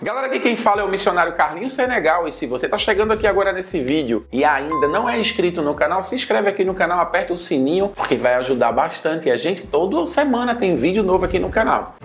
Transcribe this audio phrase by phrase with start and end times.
[0.00, 3.26] Galera, aqui quem fala é o missionário Carlinhos Senegal e se você está chegando aqui
[3.26, 7.00] agora nesse vídeo e ainda não é inscrito no canal, se inscreve aqui no canal,
[7.00, 9.66] aperta o sininho porque vai ajudar bastante a gente.
[9.66, 11.96] Toda semana tem vídeo novo aqui no canal.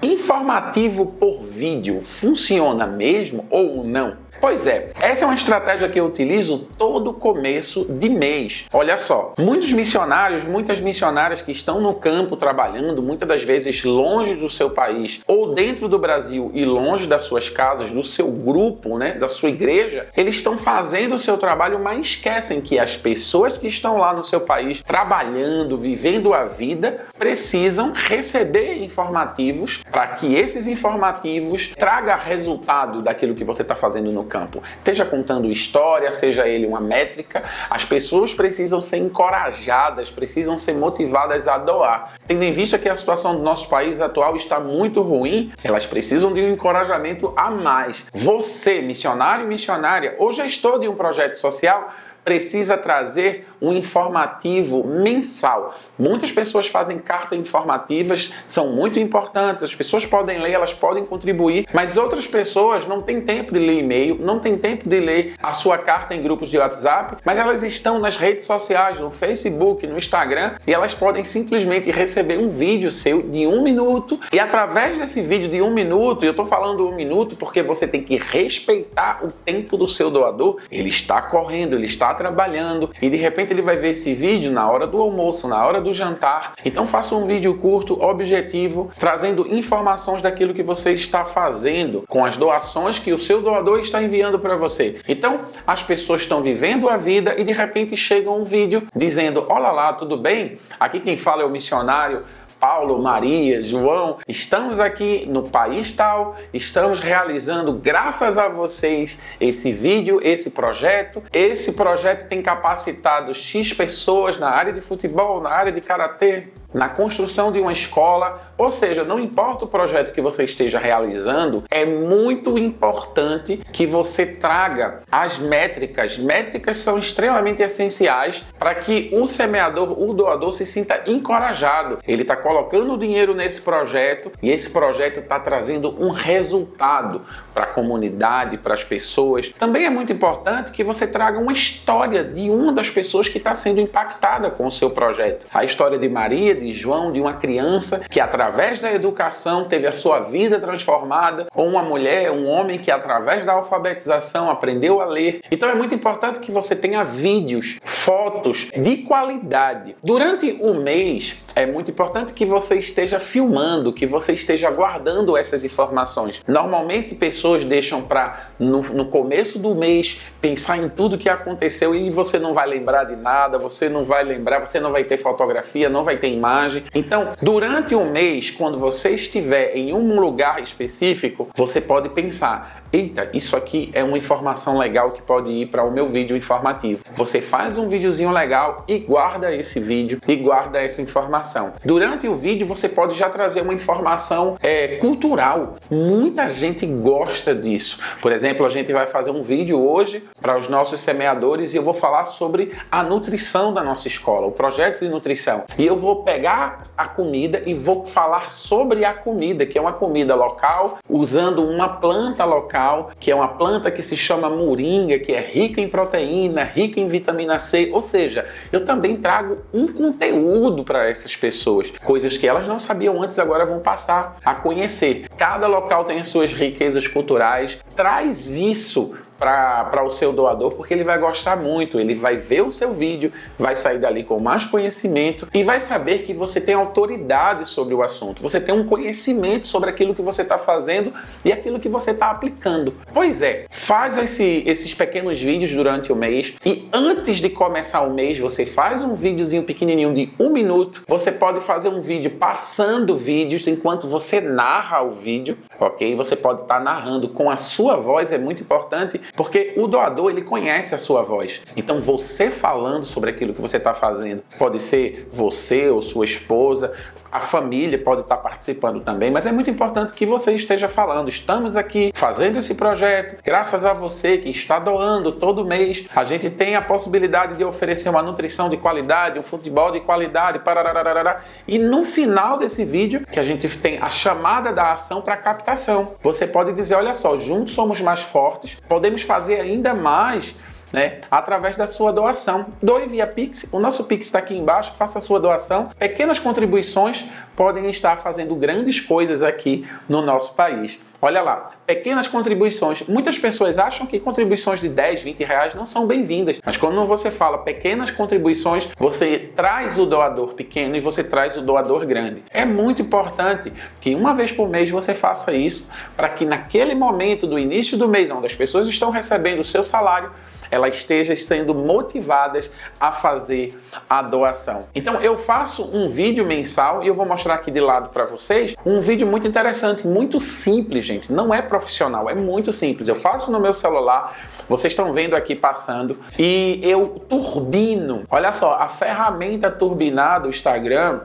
[0.00, 4.16] Informativo por vídeo funciona mesmo ou não?
[4.40, 8.64] Pois é, essa é uma estratégia que eu utilizo todo começo de mês.
[8.72, 14.34] Olha só, muitos missionários, muitas missionárias que estão no campo trabalhando, muitas das vezes longe
[14.34, 18.96] do seu país ou dentro do Brasil e longe das suas casas, do seu grupo,
[18.96, 23.58] né, da sua igreja, eles estão fazendo o seu trabalho, mas esquecem que as pessoas
[23.58, 30.34] que estão lá no seu país trabalhando, vivendo a vida, precisam receber informativos para que
[30.34, 34.62] esses informativos tragam resultado daquilo que você está fazendo no campo.
[34.78, 41.46] Esteja contando história, seja ele uma métrica, as pessoas precisam ser encorajadas, precisam ser motivadas
[41.46, 42.14] a doar.
[42.26, 46.32] Tendo em vista que a situação do nosso país atual está muito ruim, elas precisam
[46.32, 48.04] de um encorajamento a mais.
[48.12, 51.92] Você, missionário e missionária, ou gestor de um projeto social,
[52.24, 55.74] precisa trazer um informativo mensal.
[55.98, 61.66] Muitas pessoas fazem cartas informativas, são muito importantes, as pessoas podem ler, elas podem contribuir,
[61.72, 65.52] mas outras pessoas não têm tempo de ler e-mail, não têm tempo de ler a
[65.52, 69.98] sua carta em grupos de WhatsApp, mas elas estão nas redes sociais, no Facebook, no
[69.98, 75.20] Instagram, e elas podem simplesmente receber um vídeo seu de um minuto, e através desse
[75.20, 79.20] vídeo de um minuto, e eu estou falando um minuto porque você tem que respeitar
[79.22, 83.62] o tempo do seu doador, ele está correndo, ele está trabalhando, e de repente ele
[83.62, 86.52] vai ver esse vídeo na hora do almoço, na hora do jantar.
[86.64, 92.36] Então faça um vídeo curto, objetivo, trazendo informações daquilo que você está fazendo com as
[92.36, 95.00] doações que o seu doador está enviando para você.
[95.08, 99.72] Então as pessoas estão vivendo a vida e de repente chega um vídeo dizendo: Olá
[99.72, 100.58] lá, tudo bem?
[100.78, 102.22] Aqui quem fala é o missionário
[102.60, 110.20] Paulo, Maria, João, estamos aqui no país tal, estamos realizando, graças a vocês, esse vídeo,
[110.22, 111.22] esse projeto.
[111.32, 116.88] Esse projeto tem capacitado X pessoas na área de futebol, na área de karatê, na
[116.88, 121.84] construção de uma escola, ou seja, não importa o projeto que você esteja realizando, é
[121.84, 126.16] muito importante que você traga as métricas.
[126.18, 131.98] Métricas são extremamente essenciais para que o semeador, o doador se sinta encorajado.
[132.06, 137.22] Ele está colocando dinheiro nesse projeto e esse projeto está trazendo um resultado
[137.54, 139.48] para a comunidade, para as pessoas.
[139.58, 143.54] Também é muito importante que você traga uma história de uma das pessoas que está
[143.54, 145.46] sendo impactada com o seu projeto.
[145.52, 149.92] A história de Maria, de João, de uma criança que, através da educação, teve a
[149.92, 155.40] sua vida transformada, ou uma mulher, um homem que, através da alfabetização, aprendeu a ler.
[155.50, 159.96] Então é muito importante que você tenha vídeos, fotos de qualidade.
[160.02, 165.64] Durante o mês, é muito importante que você esteja filmando, que você esteja guardando essas
[165.64, 166.42] informações.
[166.46, 172.10] Normalmente, pessoas deixam para, no, no começo do mês, pensar em tudo que aconteceu e
[172.10, 175.88] você não vai lembrar de nada, você não vai lembrar, você não vai ter fotografia,
[175.88, 176.84] não vai ter imagem.
[176.94, 183.28] Então, durante um mês, quando você estiver em um lugar específico, você pode pensar: eita,
[183.32, 187.02] isso aqui é uma informação legal que pode ir para o meu vídeo informativo.
[187.14, 191.49] Você faz um videozinho legal e guarda esse vídeo e guarda essa informação.
[191.84, 195.76] Durante o vídeo, você pode já trazer uma informação é, cultural.
[195.90, 197.98] Muita gente gosta disso.
[198.20, 201.82] Por exemplo, a gente vai fazer um vídeo hoje para os nossos semeadores e eu
[201.82, 205.64] vou falar sobre a nutrição da nossa escola, o projeto de nutrição.
[205.78, 209.92] E eu vou pegar a comida e vou falar sobre a comida, que é uma
[209.92, 215.32] comida local, usando uma planta local, que é uma planta que se chama moringa, que
[215.32, 217.90] é rica em proteína, rica em vitamina C.
[217.92, 223.22] Ou seja, eu também trago um conteúdo para essas pessoas, coisas que elas não sabiam
[223.22, 225.28] antes, agora vão passar a conhecer.
[225.36, 227.78] Cada local tem as suas riquezas culturais.
[227.94, 232.70] Traz isso para o seu doador, porque ele vai gostar muito, ele vai ver o
[232.70, 237.66] seu vídeo, vai sair dali com mais conhecimento e vai saber que você tem autoridade
[237.66, 241.80] sobre o assunto, você tem um conhecimento sobre aquilo que você está fazendo e aquilo
[241.80, 242.94] que você está aplicando.
[243.14, 248.12] Pois é, faz esse, esses pequenos vídeos durante o mês e antes de começar o
[248.12, 251.02] mês, você faz um videozinho pequenininho de um minuto.
[251.08, 256.14] Você pode fazer um vídeo passando vídeos enquanto você narra o vídeo, ok?
[256.14, 260.30] Você pode estar tá narrando com a sua voz, é muito importante porque o doador,
[260.30, 261.62] ele conhece a sua voz.
[261.76, 266.92] Então, você falando sobre aquilo que você está fazendo, pode ser você ou sua esposa,
[267.30, 271.28] a família pode estar participando também, mas é muito importante que você esteja falando.
[271.28, 276.06] Estamos aqui fazendo esse projeto, graças a você que está doando todo mês.
[276.14, 280.58] A gente tem a possibilidade de oferecer uma nutrição de qualidade, um futebol de qualidade,
[280.58, 281.40] pararararara.
[281.66, 286.14] e no final desse vídeo que a gente tem a chamada da ação para captação.
[286.22, 290.56] Você pode dizer, olha só, juntos somos mais fortes, podemos fazer ainda mais
[290.92, 291.20] né?
[291.30, 292.66] Através da sua doação.
[292.82, 295.90] Doe via Pix, o nosso Pix está aqui embaixo, faça a sua doação.
[295.98, 297.24] Pequenas contribuições
[297.56, 301.00] podem estar fazendo grandes coisas aqui no nosso país.
[301.22, 303.06] Olha lá, pequenas contribuições.
[303.06, 306.58] Muitas pessoas acham que contribuições de 10, 20 reais não são bem-vindas.
[306.64, 311.60] Mas quando você fala pequenas contribuições, você traz o doador pequeno e você traz o
[311.60, 312.42] doador grande.
[312.50, 313.70] É muito importante
[314.00, 318.08] que uma vez por mês você faça isso para que naquele momento do início do
[318.08, 320.30] mês, onde as pessoas estão recebendo o seu salário,
[320.70, 324.86] elas estejam sendo motivadas a fazer a doação.
[324.94, 328.74] Então eu faço um vídeo mensal e eu vou mostrar aqui de lado para vocês
[328.84, 331.32] um vídeo muito interessante, muito simples, gente.
[331.32, 333.08] Não é profissional, é muito simples.
[333.08, 334.34] Eu faço no meu celular,
[334.68, 338.24] vocês estão vendo aqui passando e eu turbino.
[338.30, 341.20] Olha só, a ferramenta turbinar do Instagram,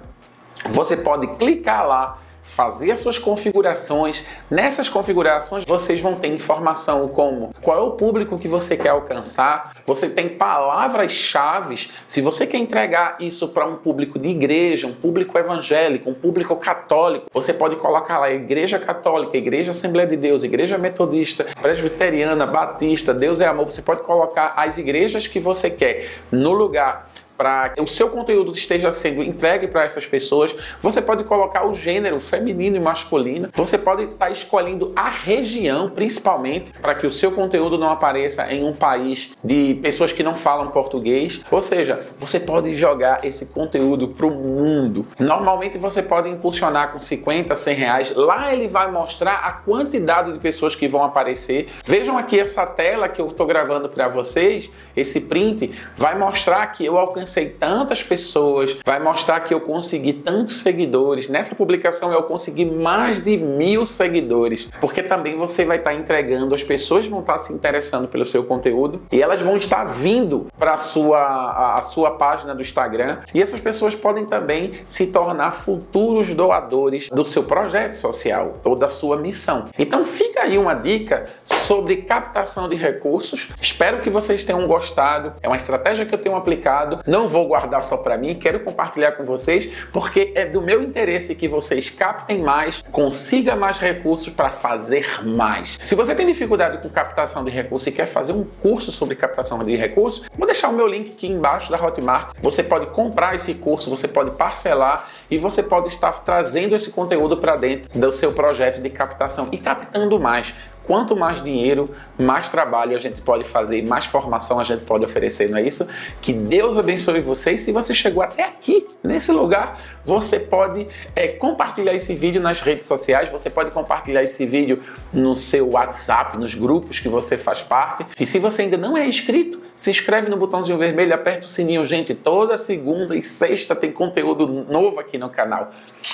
[0.69, 4.23] você pode clicar lá fazer as suas configurações.
[4.49, 9.73] Nessas configurações vocês vão ter informação como qual é o público que você quer alcançar,
[9.85, 11.89] você tem palavras-chave.
[12.07, 16.55] Se você quer entregar isso para um público de igreja, um público evangélico, um público
[16.55, 23.13] católico, você pode colocar lá Igreja Católica, Igreja Assembleia de Deus, Igreja Metodista, Presbiteriana, Batista,
[23.13, 23.65] Deus é Amor.
[23.65, 28.51] Você pode colocar as igrejas que você quer no lugar para que o seu conteúdo
[28.51, 33.77] esteja sendo entregue para essas pessoas, você pode colocar o gênero feminino e masculino, você
[33.77, 38.63] pode estar tá escolhendo a região, principalmente, para que o seu conteúdo não apareça em
[38.63, 41.41] um país de pessoas que não falam português.
[41.51, 45.05] Ou seja, você pode jogar esse conteúdo para o mundo.
[45.19, 48.13] Normalmente você pode impulsionar com 50, 100 reais.
[48.15, 51.69] Lá ele vai mostrar a quantidade de pessoas que vão aparecer.
[51.85, 56.85] Vejam aqui essa tela que eu estou gravando para vocês, esse print, vai mostrar que
[56.85, 61.27] eu alcancei alcancei tantas pessoas, vai mostrar que eu consegui tantos seguidores.
[61.27, 66.63] Nessa publicação eu consegui mais de mil seguidores, porque também você vai estar entregando, as
[66.63, 70.77] pessoas vão estar se interessando pelo seu conteúdo e elas vão estar vindo para a
[70.77, 77.09] sua, a, sua página do Instagram e essas pessoas podem também se tornar futuros doadores
[77.09, 79.65] do seu projeto social ou da sua missão.
[79.77, 81.25] Então fica aí uma dica
[81.65, 83.49] sobre captação de recursos.
[83.61, 85.33] Espero que vocês tenham gostado.
[85.41, 89.13] É uma estratégia que eu tenho aplicado não vou guardar só para mim, quero compartilhar
[89.13, 94.49] com vocês, porque é do meu interesse que vocês captem mais, consiga mais recursos para
[94.49, 95.79] fazer mais.
[95.83, 99.59] Se você tem dificuldade com captação de recursos e quer fazer um curso sobre captação
[99.63, 102.33] de recursos, vou deixar o meu link aqui embaixo da Hotmart.
[102.41, 107.37] Você pode comprar esse curso, você pode parcelar e você pode estar trazendo esse conteúdo
[107.37, 110.53] para dentro do seu projeto de captação e captando mais.
[110.87, 115.49] Quanto mais dinheiro, mais trabalho a gente pode fazer, mais formação a gente pode oferecer,
[115.49, 115.87] não é isso?
[116.21, 121.27] Que Deus abençoe você e se você chegou até aqui, nesse lugar, você pode é,
[121.29, 124.79] compartilhar esse vídeo nas redes sociais, você pode compartilhar esse vídeo
[125.11, 128.05] no seu WhatsApp, nos grupos que você faz parte.
[128.19, 131.85] E se você ainda não é inscrito, se inscreve no botãozinho vermelho, aperta o sininho,
[131.85, 132.15] gente.
[132.15, 135.71] Toda segunda e sexta tem conteúdo novo aqui no canal.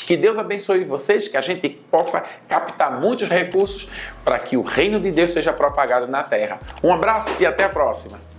[0.08, 3.88] Que Deus abençoe vocês, que a gente possa captar muitos recursos
[4.26, 6.60] para que o reino de Deus seja propagado na terra.
[6.84, 8.31] Um abraço e até a próxima.